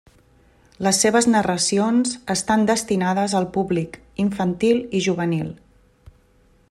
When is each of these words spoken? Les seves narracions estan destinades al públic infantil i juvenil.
Les 0.85 1.01
seves 1.03 1.27
narracions 1.33 2.15
estan 2.35 2.65
destinades 2.71 3.37
al 3.41 3.47
públic 3.59 4.01
infantil 4.25 4.81
i 5.01 5.05
juvenil. 5.11 5.53